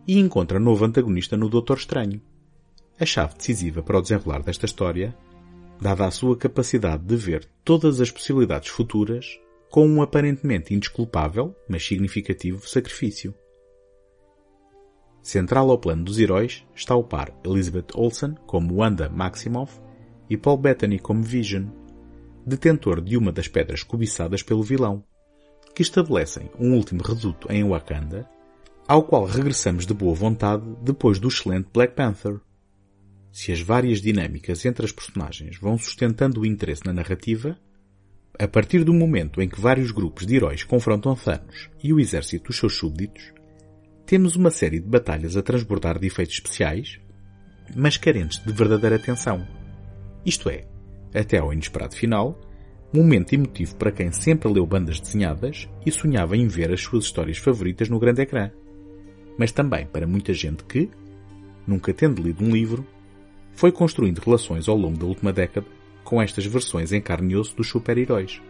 e 0.07 0.19
encontra 0.19 0.59
novo 0.59 0.85
antagonista 0.85 1.37
no 1.37 1.49
Doutor 1.49 1.77
Estranho. 1.77 2.21
A 2.99 3.05
chave 3.05 3.35
decisiva 3.37 3.83
para 3.83 3.99
o 3.99 4.03
desenrolar 4.03 4.43
desta 4.43 4.67
história, 4.67 5.17
dada 5.81 6.07
a 6.07 6.11
sua 6.11 6.37
capacidade 6.37 7.05
de 7.05 7.17
ver 7.17 7.49
todas 7.65 8.01
as 8.01 8.11
possibilidades 8.11 8.69
futuras 8.69 9.39
com 9.71 9.87
um 9.87 10.03
aparentemente 10.03 10.75
indesculpável, 10.75 11.55
mas 11.69 11.87
significativo 11.87 12.67
sacrifício. 12.67 13.35
Central 15.23 15.71
ao 15.71 15.79
plano 15.79 16.03
dos 16.03 16.19
heróis 16.19 16.67
está 16.75 16.95
o 16.95 17.05
par 17.05 17.33
Elizabeth 17.45 17.89
Olsen 17.95 18.35
como 18.47 18.77
Wanda 18.77 19.09
Maximoff 19.09 19.79
e 20.29 20.37
Paul 20.37 20.57
Bettany 20.57 20.99
como 20.99 21.23
Vision, 21.23 21.67
detentor 22.47 23.01
de 23.01 23.17
uma 23.17 23.31
das 23.31 23.47
pedras 23.47 23.83
cobiçadas 23.83 24.43
pelo 24.43 24.63
vilão, 24.63 25.05
que 25.81 25.85
estabelecem 25.85 26.51
um 26.59 26.75
último 26.75 27.03
reduto 27.03 27.51
em 27.51 27.67
Wakanda, 27.67 28.29
ao 28.87 29.03
qual 29.03 29.25
regressamos 29.25 29.87
de 29.87 29.95
boa 29.95 30.15
vontade 30.15 30.63
depois 30.83 31.19
do 31.19 31.29
excelente 31.29 31.71
Black 31.73 31.95
Panther. 31.95 32.39
Se 33.33 33.51
as 33.51 33.63
várias 33.63 33.99
dinâmicas 33.99 34.67
entre 34.67 34.85
as 34.85 34.93
personagens 34.93 35.57
vão 35.57 35.79
sustentando 35.79 36.43
o 36.43 36.45
interesse 36.45 36.85
na 36.85 36.93
narrativa, 36.93 37.59
a 38.39 38.47
partir 38.47 38.85
do 38.85 38.93
momento 38.93 39.41
em 39.41 39.49
que 39.49 39.59
vários 39.59 39.91
grupos 39.91 40.27
de 40.27 40.37
heróis 40.37 40.65
confrontam 40.65 41.15
Thanos 41.15 41.71
e 41.83 41.95
o 41.95 41.99
exército 41.99 42.49
dos 42.49 42.59
seus 42.59 42.77
súbditos, 42.77 43.33
temos 44.05 44.37
uma 44.37 44.51
série 44.51 44.81
de 44.81 44.87
batalhas 44.87 45.35
a 45.35 45.43
transbordar 45.43 45.99
de 45.99 46.09
efeitos 46.09 46.35
especiais, 46.35 47.01
mas 47.75 47.97
carentes 47.97 48.45
de 48.45 48.53
verdadeira 48.53 48.97
atenção. 48.97 49.49
Isto 50.27 50.51
é, 50.51 50.67
até 51.15 51.39
ao 51.39 51.55
inesperado 51.55 51.97
final, 51.97 52.39
momento 52.93 53.33
emotivo 53.33 53.77
para 53.77 53.93
quem 53.93 54.11
sempre 54.11 54.49
leu 54.49 54.67
bandas 54.67 55.01
desenhadas 55.01 55.69
e 55.87 55.91
sonhava 55.91 56.37
em 56.37 56.49
ver 56.49 56.73
as 56.73 56.81
suas 56.81 57.05
histórias 57.05 57.39
favoritas 57.39 57.89
no 57.89 57.99
grande 57.99 58.23
ecrã. 58.23 58.51
Mas 59.39 59.53
também 59.53 59.87
para 59.87 60.07
muita 60.07 60.35
gente 60.35 60.65
que, 60.65 60.91
nunca 61.67 61.95
tendo 61.95 62.23
lido 62.23 62.45
um 62.45 62.51
livro, 62.51 62.87
foi 63.53 63.71
construindo 63.71 64.19
relações 64.19 64.69
ao 64.69 64.77
longo 64.77 64.99
da 64.99 65.07
última 65.07 65.33
década 65.33 65.67
com 66.03 66.21
estas 66.21 66.45
versões 66.47 66.93
em 66.93 67.01
carne 67.01 67.35
e 67.35 67.37
osso 67.37 67.57
dos 67.57 67.69
super-heróis. 67.69 68.41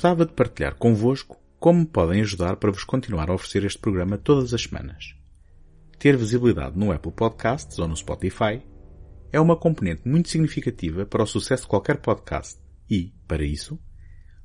Gostava 0.00 0.24
de 0.24 0.32
partilhar 0.32 0.76
convosco 0.76 1.38
como 1.58 1.80
me 1.80 1.84
podem 1.84 2.22
ajudar 2.22 2.56
para 2.56 2.70
vos 2.70 2.84
continuar 2.84 3.28
a 3.28 3.34
oferecer 3.34 3.66
este 3.66 3.78
programa 3.78 4.16
todas 4.16 4.54
as 4.54 4.62
semanas. 4.62 5.14
Ter 5.98 6.16
visibilidade 6.16 6.78
no 6.78 6.90
Apple 6.90 7.12
Podcasts 7.12 7.78
ou 7.78 7.86
no 7.86 7.94
Spotify 7.94 8.62
é 9.30 9.38
uma 9.38 9.54
componente 9.54 10.08
muito 10.08 10.30
significativa 10.30 11.04
para 11.04 11.22
o 11.22 11.26
sucesso 11.26 11.64
de 11.64 11.68
qualquer 11.68 11.98
podcast 11.98 12.58
e, 12.88 13.12
para 13.28 13.44
isso, 13.44 13.78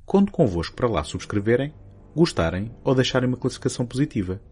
conto 0.04 0.30
convosco 0.30 0.76
para 0.76 0.90
lá 0.90 1.02
subscreverem, 1.02 1.72
gostarem 2.14 2.70
ou 2.84 2.94
deixarem 2.94 3.26
uma 3.26 3.38
classificação 3.38 3.86
positiva. 3.86 4.42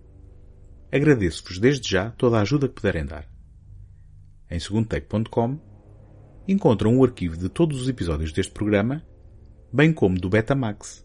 Agradeço-vos 0.90 1.58
desde 1.58 1.86
já 1.86 2.12
toda 2.12 2.38
a 2.38 2.40
ajuda 2.40 2.66
que 2.66 2.76
puderem 2.76 3.04
dar. 3.04 3.28
Em 4.50 4.58
segundotech.com 4.58 5.60
encontram 6.48 6.96
o 6.96 7.04
arquivo 7.04 7.36
de 7.36 7.50
todos 7.50 7.82
os 7.82 7.90
episódios 7.90 8.32
deste 8.32 8.54
programa 8.54 9.04
bem 9.74 9.92
como 9.92 10.16
do 10.20 10.28
Betamax, 10.30 11.04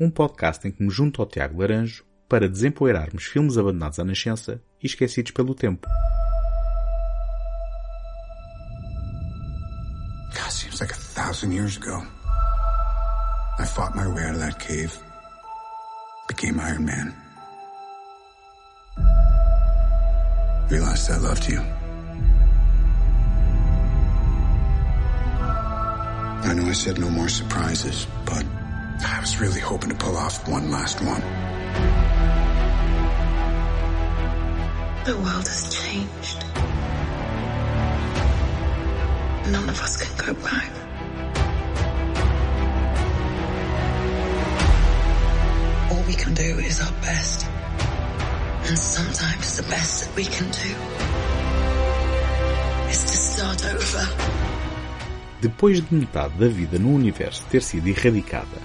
um 0.00 0.10
podcast 0.10 0.66
em 0.66 0.72
que 0.72 0.82
me 0.82 0.90
junto 0.90 1.22
ao 1.22 1.28
Tiago 1.28 1.60
Laranjo 1.60 2.04
para 2.28 2.48
desempoeirarmos 2.48 3.26
filmes 3.26 3.56
abandonados 3.56 4.00
à 4.00 4.04
nascença 4.04 4.60
e 4.82 4.86
esquecidos 4.88 5.30
pelo 5.30 5.54
tempo. 5.54 5.86
God, 10.34 10.50
seems 10.50 10.80
like 10.80 10.92
a 10.92 10.96
thousand 10.96 11.52
years 11.52 11.76
ago. 11.76 12.04
I 13.60 13.66
fought 13.66 13.94
my 13.94 14.08
way 14.08 14.24
out 14.24 14.34
of 14.34 14.40
that 14.40 14.58
cave. 14.58 14.98
Became 16.26 16.58
Iron 16.58 16.84
Man. 16.84 17.14
Realized 20.68 21.08
I 21.08 21.18
loved 21.18 21.48
you. 21.48 21.81
I 26.44 26.54
know 26.54 26.66
I 26.66 26.72
said 26.72 26.98
no 26.98 27.08
more 27.08 27.28
surprises, 27.28 28.06
but 28.24 28.44
I 29.04 29.20
was 29.20 29.40
really 29.40 29.60
hoping 29.60 29.90
to 29.90 29.94
pull 29.94 30.16
off 30.16 30.48
one 30.48 30.70
last 30.72 31.00
one. 31.00 31.20
The 35.04 35.16
world 35.16 35.46
has 35.46 35.72
changed. 35.72 36.42
None 39.52 39.68
of 39.68 39.80
us 39.80 39.96
can 40.02 40.26
go 40.26 40.34
back. 40.42 40.70
All 45.92 46.02
we 46.08 46.14
can 46.14 46.34
do 46.34 46.58
is 46.58 46.80
our 46.80 46.92
best. 47.02 47.46
And 48.66 48.78
sometimes 48.78 49.56
the 49.56 49.62
best 49.70 50.04
that 50.04 50.16
we 50.16 50.24
can 50.24 50.50
do 50.50 50.74
is 52.90 53.04
to 53.04 53.16
start 53.16 53.64
over. 53.64 54.51
Depois 55.42 55.80
de 55.84 55.92
metade 55.92 56.38
da 56.38 56.46
vida 56.46 56.78
no 56.78 56.94
universo 56.94 57.44
ter 57.50 57.64
sido 57.64 57.88
erradicada, 57.88 58.62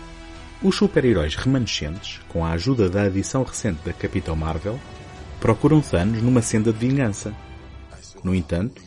os 0.62 0.76
super-heróis 0.76 1.34
remanescentes, 1.34 2.22
com 2.30 2.46
a 2.46 2.52
ajuda 2.52 2.88
da 2.88 3.02
adição 3.02 3.42
recente 3.42 3.80
da 3.84 3.92
Capitão 3.92 4.36
Marvel, 4.36 4.80
procuram 5.40 5.82
Thanos 5.82 6.22
numa 6.22 6.40
senda 6.40 6.72
de 6.72 6.78
vingança. 6.78 7.34
No 8.24 8.36
entanto, 8.36 8.80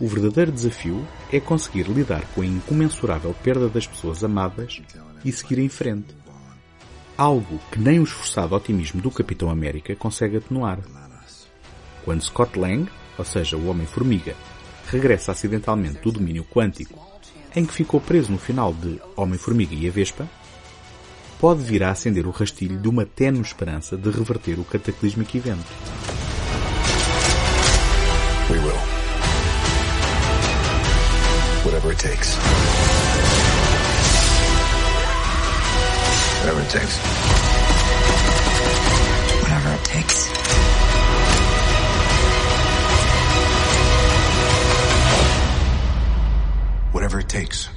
o 0.00 0.08
verdadeiro 0.08 0.50
desafio 0.50 1.06
é 1.32 1.38
conseguir 1.38 1.84
lidar 1.84 2.22
com 2.34 2.42
a 2.42 2.46
incomensurável 2.46 3.32
perda 3.40 3.68
das 3.68 3.86
pessoas 3.86 4.24
amadas 4.24 4.82
e 5.24 5.30
seguir 5.30 5.60
em 5.60 5.68
frente. 5.68 6.16
Algo 7.16 7.60
que 7.70 7.78
nem 7.78 8.00
o 8.00 8.02
esforçado 8.02 8.56
otimismo 8.56 9.00
do 9.00 9.12
Capitão 9.12 9.48
América 9.48 9.94
consegue 9.94 10.38
atenuar. 10.38 10.80
Quando 12.04 12.24
Scott 12.24 12.58
Lang, 12.58 12.90
ou 13.16 13.24
seja, 13.24 13.56
o 13.56 13.68
Homem-Formiga, 13.68 14.34
regressa 14.88 15.30
acidentalmente 15.30 16.00
do 16.00 16.10
domínio 16.10 16.44
quântico 16.44 17.01
em 17.54 17.64
que 17.64 17.72
ficou 17.72 18.00
preso 18.00 18.32
no 18.32 18.38
final 18.38 18.72
de 18.72 19.00
Homem-Formiga 19.16 19.74
e 19.74 19.88
a 19.88 19.90
Vespa, 19.90 20.28
pode 21.38 21.62
vir 21.62 21.82
a 21.82 21.90
acender 21.90 22.26
o 22.26 22.30
rastilho 22.30 22.78
de 22.78 22.88
uma 22.88 23.04
tenue 23.04 23.42
esperança 23.42 23.96
de 23.96 24.10
reverter 24.10 24.58
o 24.58 24.64
cataclísmico 24.64 25.36
evento. 25.36 25.66
We 28.48 28.58
will. 28.58 28.78
Whatever 31.64 31.90
it 31.90 32.02
takes. 32.02 32.36
Whatever 36.40 36.60
it 36.60 36.70
takes. 36.70 36.98
Whatever 39.42 39.72
it 39.74 39.84
takes. 39.84 40.51
Whatever 47.12 47.26
it 47.26 47.28
takes. 47.28 47.68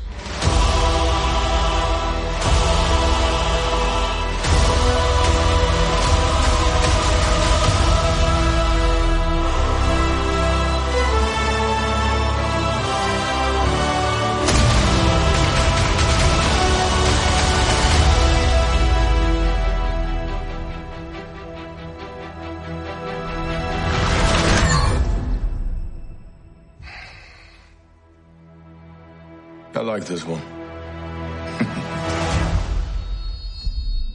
Like 29.96 30.06
this 30.06 30.26
one. 30.26 30.42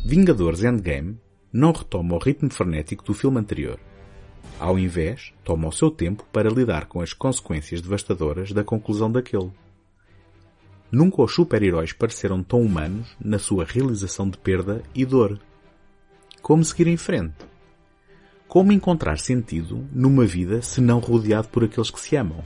Vingadores 0.05 0.63
Endgame 0.63 1.19
não 1.51 1.73
retoma 1.73 2.17
o 2.17 2.19
ritmo 2.19 2.51
frenético 2.51 3.03
do 3.05 3.15
filme 3.15 3.39
anterior. 3.39 3.79
Ao 4.59 4.79
invés, 4.79 5.33
toma 5.43 5.69
o 5.69 5.73
seu 5.73 5.91
tempo 5.91 6.25
para 6.31 6.51
lidar 6.51 6.87
com 6.87 7.01
as 7.01 7.15
consequências 7.15 7.81
devastadoras 7.81 8.53
da 8.53 8.63
conclusão 8.63 9.11
daquele. 9.11 9.51
Nunca 10.93 11.23
os 11.23 11.33
super-heróis 11.33 11.93
pareceram 11.93 12.43
tão 12.43 12.61
humanos 12.61 13.17
na 13.19 13.39
sua 13.39 13.65
realização 13.65 14.29
de 14.29 14.37
perda 14.37 14.83
e 14.95 15.07
dor. 15.07 15.41
Como 16.43 16.65
seguir 16.65 16.89
em 16.89 16.97
frente? 16.97 17.37
Como 18.47 18.73
encontrar 18.73 19.19
sentido 19.19 19.89
numa 19.93 20.27
vida 20.27 20.61
se 20.61 20.81
não 20.81 20.99
rodeado 20.99 21.49
por 21.49 21.65
aqueles 21.65 21.91
que 21.91 22.01
se 22.01 22.17
amam? 22.17 22.45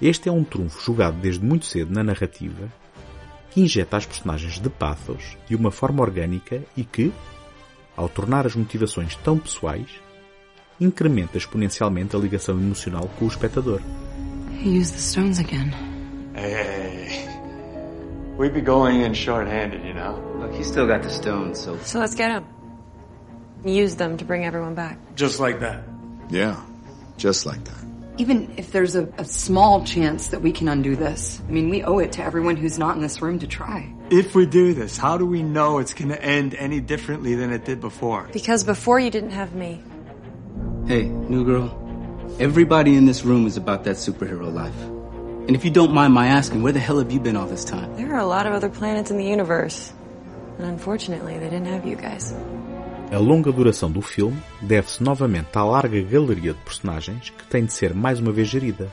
Este 0.00 0.28
é 0.28 0.32
um 0.32 0.44
trunfo 0.44 0.84
jogado 0.84 1.16
desde 1.20 1.44
muito 1.44 1.64
cedo 1.64 1.92
na 1.92 2.02
narrativa, 2.02 2.68
que 3.50 3.62
injeta 3.62 3.96
as 3.96 4.04
personagens 4.04 4.58
de 4.58 4.68
pathos 4.68 5.36
de 5.48 5.56
uma 5.56 5.70
forma 5.70 6.02
orgânica 6.02 6.62
e 6.76 6.84
que, 6.84 7.12
ao 7.96 8.08
tornar 8.08 8.46
as 8.46 8.54
motivações 8.54 9.16
tão 9.16 9.38
pessoais, 9.38 9.88
incrementa 10.78 11.38
exponencialmente 11.38 12.14
a 12.14 12.18
ligação 12.18 12.58
emocional 12.58 13.08
com 13.18 13.24
o 13.24 13.28
espectador. 13.28 13.80
He 14.52 14.78
used 14.78 14.94
the 14.94 15.00
stones 15.00 15.38
again. 15.38 15.72
Hey, 16.34 17.26
we'd 18.38 18.52
be 18.52 18.60
going 18.60 19.02
in 19.02 19.14
short-handed, 19.14 19.82
you 19.86 19.94
know. 19.94 20.20
Look, 20.38 20.52
he's 20.54 20.66
still 20.66 20.86
got 20.86 21.02
the 21.02 21.10
stones, 21.10 21.58
so 21.58 21.78
So 21.82 21.98
let's 21.98 22.14
get 22.14 22.28
them. 22.28 22.44
Use 23.64 23.96
them 23.96 24.18
to 24.18 24.24
bring 24.26 24.44
everyone 24.44 24.74
back. 24.74 24.98
Just 25.14 25.40
like 25.40 25.60
that. 25.60 25.84
Yeah, 26.28 26.56
just 27.16 27.46
like 27.46 27.64
that. 27.64 27.95
Even 28.18 28.54
if 28.56 28.72
there's 28.72 28.96
a, 28.96 29.06
a 29.18 29.24
small 29.24 29.84
chance 29.84 30.28
that 30.28 30.40
we 30.40 30.50
can 30.50 30.68
undo 30.68 30.96
this, 30.96 31.40
I 31.46 31.50
mean, 31.50 31.68
we 31.68 31.82
owe 31.82 31.98
it 31.98 32.12
to 32.12 32.22
everyone 32.22 32.56
who's 32.56 32.78
not 32.78 32.96
in 32.96 33.02
this 33.02 33.20
room 33.20 33.38
to 33.40 33.46
try. 33.46 33.92
If 34.10 34.34
we 34.34 34.46
do 34.46 34.72
this, 34.72 34.96
how 34.96 35.18
do 35.18 35.26
we 35.26 35.42
know 35.42 35.78
it's 35.78 35.92
gonna 35.92 36.14
end 36.14 36.54
any 36.54 36.80
differently 36.80 37.34
than 37.34 37.52
it 37.52 37.64
did 37.64 37.80
before? 37.80 38.28
Because 38.32 38.64
before 38.64 38.98
you 38.98 39.10
didn't 39.10 39.32
have 39.32 39.54
me. 39.54 39.82
hey, 40.86 41.04
new 41.04 41.44
girl. 41.44 41.82
Everybody 42.38 42.96
in 42.96 43.04
this 43.06 43.24
room 43.24 43.46
is 43.46 43.56
about 43.56 43.84
that 43.84 43.96
superhero 43.96 44.52
life. 44.52 44.78
And 45.46 45.54
if 45.54 45.64
you 45.64 45.70
don't 45.70 45.92
mind 45.92 46.12
my 46.12 46.26
asking, 46.26 46.62
where 46.62 46.72
the 46.72 46.80
hell 46.80 46.98
have 46.98 47.12
you 47.12 47.20
been 47.20 47.36
all 47.36 47.46
this 47.46 47.64
time? 47.64 47.96
There 47.96 48.14
are 48.14 48.18
a 48.18 48.26
lot 48.26 48.46
of 48.46 48.52
other 48.52 48.68
planets 48.68 49.10
in 49.10 49.16
the 49.16 49.24
universe. 49.24 49.92
And 50.58 50.66
unfortunately, 50.66 51.38
they 51.38 51.50
didn't 51.50 51.66
have 51.66 51.86
you 51.86 51.96
guys. 51.96 52.34
A 53.10 53.18
longa 53.18 53.52
duração 53.52 53.90
do 53.90 54.02
filme 54.02 54.36
deve-se 54.60 55.00
novamente 55.00 55.56
à 55.56 55.64
larga 55.64 56.02
galeria 56.02 56.52
de 56.52 56.60
personagens 56.60 57.30
que 57.30 57.46
tem 57.46 57.64
de 57.64 57.72
ser 57.72 57.94
mais 57.94 58.18
uma 58.18 58.32
vez 58.32 58.48
gerida, 58.48 58.90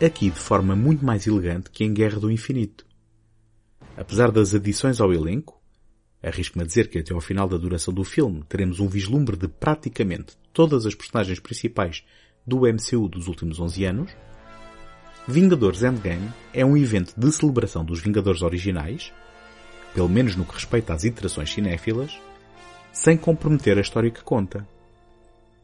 aqui 0.00 0.30
de 0.30 0.38
forma 0.38 0.76
muito 0.76 1.04
mais 1.04 1.26
elegante 1.26 1.68
que 1.68 1.84
em 1.84 1.92
Guerra 1.92 2.20
do 2.20 2.30
Infinito. 2.30 2.86
Apesar 3.96 4.30
das 4.30 4.54
adições 4.54 5.00
ao 5.00 5.12
elenco, 5.12 5.60
arrisco-me 6.22 6.62
a 6.62 6.66
dizer 6.66 6.88
que 6.88 7.00
até 7.00 7.12
ao 7.12 7.20
final 7.20 7.48
da 7.48 7.56
duração 7.56 7.92
do 7.92 8.04
filme 8.04 8.44
teremos 8.48 8.78
um 8.78 8.86
vislumbre 8.86 9.36
de 9.36 9.48
praticamente 9.48 10.36
todas 10.52 10.86
as 10.86 10.94
personagens 10.94 11.40
principais 11.40 12.04
do 12.46 12.60
MCU 12.60 13.08
dos 13.08 13.26
últimos 13.26 13.58
11 13.58 13.84
anos, 13.84 14.16
Vingadores 15.26 15.82
Endgame 15.82 16.30
é 16.54 16.64
um 16.64 16.76
evento 16.76 17.12
de 17.16 17.32
celebração 17.32 17.84
dos 17.84 18.00
Vingadores 18.00 18.42
originais, 18.42 19.12
pelo 19.92 20.08
menos 20.08 20.36
no 20.36 20.44
que 20.44 20.54
respeita 20.54 20.94
às 20.94 21.02
iterações 21.02 21.52
cinéfilas, 21.52 22.18
sem 22.92 23.16
comprometer 23.16 23.78
a 23.78 23.80
história 23.80 24.10
que 24.10 24.22
conta. 24.22 24.68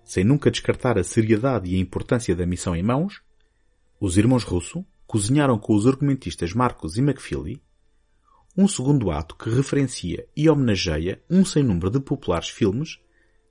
Sem 0.02 0.24
nunca 0.24 0.50
descartar 0.50 0.98
a 0.98 1.04
seriedade 1.04 1.70
e 1.70 1.76
a 1.76 1.78
importância 1.78 2.34
da 2.34 2.46
missão 2.46 2.74
em 2.74 2.82
mãos, 2.82 3.20
os 4.00 4.16
irmãos 4.16 4.44
Russo 4.44 4.84
cozinharam 5.06 5.58
com 5.58 5.74
os 5.74 5.86
argumentistas 5.86 6.52
Marcos 6.52 6.96
e 6.96 7.00
McFeely 7.00 7.60
um 8.56 8.66
segundo 8.66 9.10
ato 9.12 9.36
que 9.36 9.48
referencia 9.48 10.26
e 10.36 10.48
homenageia 10.48 11.22
um 11.30 11.44
sem 11.44 11.62
número 11.62 11.90
de 11.90 12.00
populares 12.00 12.48
filmes 12.48 12.98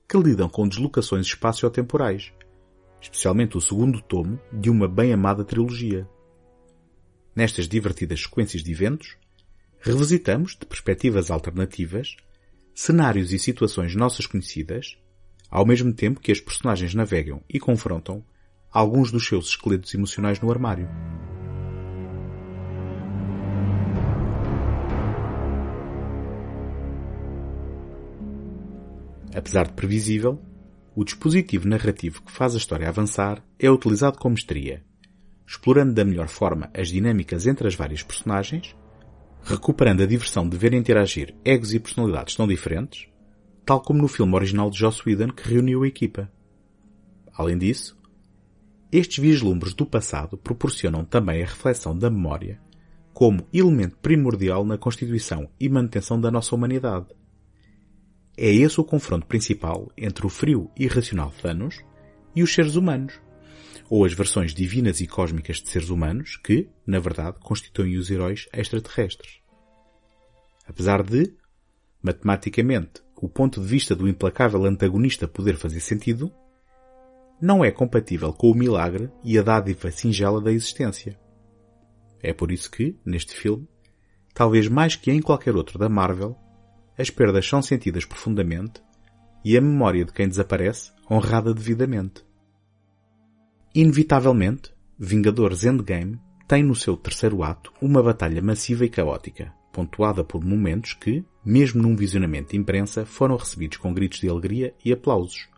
que 0.06 0.18
lidam 0.18 0.50
com 0.50 0.68
deslocações 0.68 1.26
espaço-temporais, 1.26 2.32
especialmente 3.00 3.56
o 3.56 3.60
segundo 3.60 4.02
tomo 4.02 4.38
de 4.52 4.68
uma 4.68 4.86
bem 4.86 5.12
amada 5.12 5.44
trilogia. 5.44 6.06
Nestas 7.34 7.66
divertidas 7.66 8.22
sequências 8.22 8.62
de 8.62 8.70
eventos, 8.70 9.16
revisitamos, 9.80 10.56
de 10.58 10.66
perspectivas 10.66 11.30
alternativas, 11.30 12.16
cenários 12.80 13.32
e 13.32 13.40
situações 13.40 13.96
nossas 13.96 14.24
conhecidas, 14.24 14.96
ao 15.50 15.66
mesmo 15.66 15.92
tempo 15.92 16.20
que 16.20 16.30
as 16.30 16.40
personagens 16.40 16.94
navegam 16.94 17.42
e 17.48 17.58
confrontam 17.58 18.24
alguns 18.70 19.10
dos 19.10 19.26
seus 19.26 19.48
esqueletos 19.48 19.92
emocionais 19.94 20.40
no 20.40 20.48
armário. 20.48 20.88
Apesar 29.34 29.66
de 29.66 29.72
previsível, 29.72 30.40
o 30.94 31.04
dispositivo 31.04 31.66
narrativo 31.66 32.22
que 32.22 32.30
faz 32.30 32.54
a 32.54 32.58
história 32.58 32.88
avançar 32.88 33.44
é 33.58 33.68
utilizado 33.68 34.18
com 34.18 34.30
mestria, 34.30 34.84
explorando 35.44 35.94
da 35.94 36.04
melhor 36.04 36.28
forma 36.28 36.70
as 36.72 36.86
dinâmicas 36.88 37.44
entre 37.44 37.66
as 37.66 37.74
várias 37.74 38.04
personagens, 38.04 38.76
recuperando 39.42 40.02
a 40.02 40.06
diversão 40.06 40.48
de 40.48 40.56
ver 40.56 40.74
interagir 40.74 41.34
egos 41.44 41.72
e 41.72 41.80
personalidades 41.80 42.34
tão 42.34 42.46
diferentes, 42.46 43.08
tal 43.64 43.80
como 43.80 44.00
no 44.00 44.08
filme 44.08 44.34
original 44.34 44.70
de 44.70 44.78
Joss 44.78 45.02
Whedon 45.06 45.30
que 45.30 45.48
reuniu 45.48 45.82
a 45.82 45.88
equipa. 45.88 46.30
Além 47.34 47.56
disso, 47.56 47.98
estes 48.90 49.18
vislumbres 49.18 49.74
do 49.74 49.84
passado 49.84 50.36
proporcionam 50.36 51.04
também 51.04 51.42
a 51.42 51.46
reflexão 51.46 51.96
da 51.96 52.08
memória 52.10 52.60
como 53.18 53.46
elemento 53.52 53.96
primordial 53.96 54.64
na 54.64 54.78
constituição 54.78 55.50
e 55.58 55.68
manutenção 55.68 56.20
da 56.20 56.30
nossa 56.30 56.54
humanidade. 56.54 57.08
É 58.36 58.48
esse 58.48 58.80
o 58.80 58.84
confronto 58.84 59.26
principal 59.26 59.90
entre 59.96 60.24
o 60.24 60.28
frio 60.28 60.70
e 60.78 60.84
irracional 60.84 61.32
Thanos 61.42 61.82
e 62.36 62.44
os 62.44 62.54
seres 62.54 62.76
humanos, 62.76 63.20
ou 63.90 64.04
as 64.04 64.12
versões 64.12 64.52
divinas 64.52 65.00
e 65.00 65.06
cósmicas 65.06 65.56
de 65.56 65.68
seres 65.68 65.88
humanos 65.88 66.36
que, 66.36 66.68
na 66.86 66.98
verdade, 66.98 67.38
constituem 67.40 67.96
os 67.96 68.10
heróis 68.10 68.48
extraterrestres. 68.52 69.40
Apesar 70.66 71.02
de, 71.02 71.34
matematicamente, 72.02 73.02
o 73.16 73.28
ponto 73.28 73.60
de 73.60 73.66
vista 73.66 73.96
do 73.96 74.08
implacável 74.08 74.64
antagonista 74.64 75.26
poder 75.26 75.56
fazer 75.56 75.80
sentido, 75.80 76.32
não 77.40 77.64
é 77.64 77.70
compatível 77.70 78.32
com 78.32 78.50
o 78.50 78.54
milagre 78.54 79.10
e 79.24 79.38
a 79.38 79.42
dádiva 79.42 79.90
singela 79.90 80.40
da 80.40 80.52
existência. 80.52 81.18
É 82.22 82.32
por 82.32 82.52
isso 82.52 82.70
que, 82.70 82.96
neste 83.04 83.34
filme, 83.34 83.66
talvez 84.34 84.68
mais 84.68 84.96
que 84.96 85.10
em 85.10 85.22
qualquer 85.22 85.56
outro 85.56 85.78
da 85.78 85.88
Marvel, 85.88 86.36
as 86.98 87.10
perdas 87.10 87.48
são 87.48 87.62
sentidas 87.62 88.04
profundamente 88.04 88.82
e 89.44 89.56
a 89.56 89.60
memória 89.60 90.04
de 90.04 90.12
quem 90.12 90.28
desaparece 90.28 90.92
honrada 91.10 91.54
devidamente. 91.54 92.27
Inevitavelmente, 93.74 94.72
Vingadores 94.98 95.64
Endgame 95.64 96.18
tem 96.48 96.62
no 96.62 96.74
seu 96.74 96.96
terceiro 96.96 97.42
ato 97.42 97.70
uma 97.82 98.02
batalha 98.02 98.40
massiva 98.40 98.86
e 98.86 98.88
caótica, 98.88 99.52
pontuada 99.70 100.24
por 100.24 100.42
momentos 100.42 100.94
que, 100.94 101.22
mesmo 101.44 101.82
num 101.82 101.94
visionamento 101.94 102.52
de 102.52 102.56
imprensa, 102.56 103.04
foram 103.04 103.36
recebidos 103.36 103.76
com 103.76 103.92
gritos 103.92 104.20
de 104.20 104.28
alegria 104.28 104.74
e 104.82 104.90
aplausos. 104.90 105.48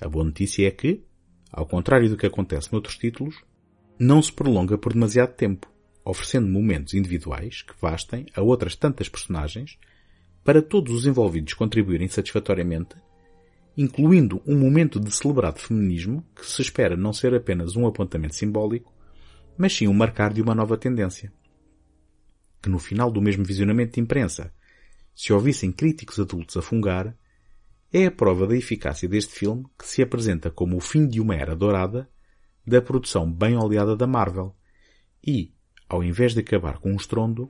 A 0.00 0.08
boa 0.08 0.24
notícia 0.24 0.66
é 0.66 0.70
que, 0.70 1.04
ao 1.52 1.66
contrário 1.66 2.08
do 2.08 2.16
que 2.16 2.26
acontece 2.26 2.72
noutros 2.72 2.96
títulos, 2.96 3.44
não 3.98 4.22
se 4.22 4.32
prolonga 4.32 4.78
por 4.78 4.94
demasiado 4.94 5.34
tempo, 5.34 5.70
oferecendo 6.02 6.48
momentos 6.48 6.94
individuais 6.94 7.60
que 7.60 7.74
bastem 7.80 8.24
a 8.34 8.40
outras 8.40 8.74
tantas 8.74 9.08
personagens 9.08 9.78
para 10.42 10.62
todos 10.62 10.94
os 10.94 11.06
envolvidos 11.06 11.52
contribuírem 11.52 12.08
satisfatoriamente, 12.08 12.96
incluindo 13.80 14.42
um 14.44 14.58
momento 14.58 14.98
de 14.98 15.08
celebrado 15.12 15.60
feminismo 15.60 16.26
que 16.34 16.44
se 16.44 16.60
espera 16.60 16.96
não 16.96 17.12
ser 17.12 17.32
apenas 17.32 17.76
um 17.76 17.86
apontamento 17.86 18.34
simbólico, 18.34 18.92
mas 19.56 19.72
sim 19.72 19.86
um 19.86 19.94
marcar 19.94 20.32
de 20.32 20.42
uma 20.42 20.52
nova 20.52 20.76
tendência. 20.76 21.32
Que 22.60 22.68
no 22.68 22.80
final 22.80 23.08
do 23.08 23.22
mesmo 23.22 23.44
visionamento 23.44 23.92
de 23.94 24.00
imprensa, 24.00 24.52
se 25.14 25.32
ouvissem 25.32 25.70
críticos 25.70 26.18
adultos 26.18 26.56
a 26.56 26.62
fungar, 26.62 27.16
é 27.92 28.06
a 28.06 28.10
prova 28.10 28.48
da 28.48 28.56
eficácia 28.56 29.08
deste 29.08 29.32
filme 29.32 29.64
que 29.78 29.86
se 29.86 30.02
apresenta 30.02 30.50
como 30.50 30.76
o 30.76 30.80
fim 30.80 31.06
de 31.06 31.20
uma 31.20 31.36
era 31.36 31.54
dourada 31.54 32.10
da 32.66 32.82
produção 32.82 33.30
bem 33.32 33.56
oleada 33.56 33.96
da 33.96 34.08
Marvel 34.08 34.56
e, 35.24 35.54
ao 35.88 36.02
invés 36.02 36.34
de 36.34 36.40
acabar 36.40 36.78
com 36.78 36.90
um 36.90 36.96
estrondo, 36.96 37.48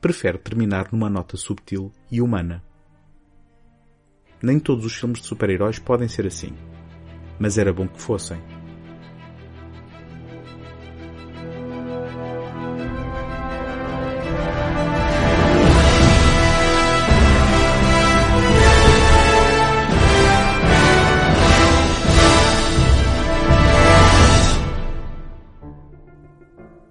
prefere 0.00 0.38
terminar 0.38 0.92
numa 0.92 1.10
nota 1.10 1.36
subtil 1.36 1.90
e 2.12 2.22
humana. 2.22 2.62
Nem 4.44 4.58
todos 4.58 4.84
os 4.84 4.94
filmes 4.94 5.22
de 5.22 5.26
super-heróis 5.26 5.78
podem 5.78 6.06
ser 6.06 6.26
assim, 6.26 6.52
mas 7.38 7.56
era 7.56 7.72
bom 7.72 7.88
que 7.88 7.98
fossem. 7.98 8.38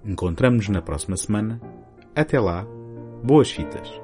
Encontramos-nos 0.04 0.74
na 0.74 0.82
próxima 0.82 1.16
semana. 1.16 1.60
Até 2.16 2.40
lá, 2.40 2.66
boas 3.22 3.48
fitas! 3.48 4.03